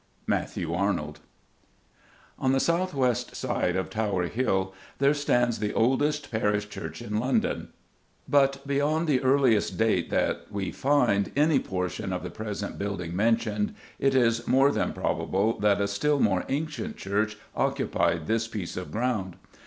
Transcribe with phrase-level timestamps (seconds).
[0.25, 1.19] MATTHEW ARNOLD.
[2.39, 7.19] On the south west side of Tower Hill there stands the oldest parish church in
[7.19, 7.67] London.
[8.27, 13.75] But beyond the earliest date that we find any portion of the present building mentioned,
[13.99, 18.89] it is more than probable that a still more ancient church occupied this piece of
[18.91, 19.35] ground.